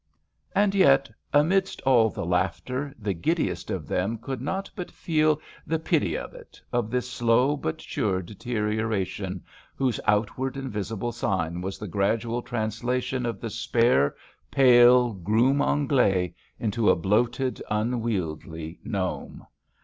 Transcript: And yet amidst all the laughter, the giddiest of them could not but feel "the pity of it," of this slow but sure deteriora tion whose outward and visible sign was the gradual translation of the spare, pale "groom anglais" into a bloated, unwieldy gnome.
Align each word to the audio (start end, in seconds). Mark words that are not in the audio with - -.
And 0.55 0.73
yet 0.73 1.11
amidst 1.31 1.79
all 1.81 2.09
the 2.09 2.25
laughter, 2.25 2.91
the 2.97 3.13
giddiest 3.13 3.69
of 3.69 3.87
them 3.87 4.17
could 4.17 4.41
not 4.41 4.67
but 4.75 4.89
feel 4.89 5.39
"the 5.67 5.77
pity 5.77 6.17
of 6.17 6.33
it," 6.33 6.59
of 6.73 6.89
this 6.89 7.07
slow 7.07 7.55
but 7.55 7.79
sure 7.79 8.23
deteriora 8.23 9.05
tion 9.05 9.43
whose 9.75 9.99
outward 10.07 10.57
and 10.57 10.71
visible 10.71 11.11
sign 11.11 11.61
was 11.61 11.77
the 11.77 11.87
gradual 11.87 12.41
translation 12.41 13.27
of 13.27 13.39
the 13.39 13.51
spare, 13.51 14.15
pale 14.49 15.13
"groom 15.13 15.61
anglais" 15.61 16.33
into 16.57 16.89
a 16.89 16.95
bloated, 16.95 17.61
unwieldy 17.69 18.79
gnome. 18.83 19.45